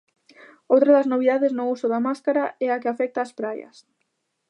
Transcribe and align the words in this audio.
Outra 0.73 0.91
das 0.95 1.09
novidades 1.11 1.51
no 1.57 1.63
uso 1.75 1.87
da 1.93 2.03
máscara 2.07 2.43
é 2.65 2.67
a 2.71 2.79
que 2.81 2.89
afecta 2.91 3.23
ás 3.25 3.35
praias. 3.39 3.75